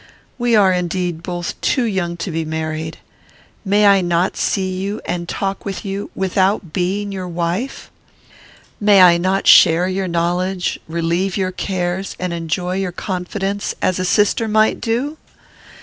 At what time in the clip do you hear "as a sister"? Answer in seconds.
13.79-14.47